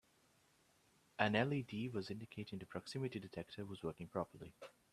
[1.19, 4.55] An LED was indicating the proximity detector was working properly.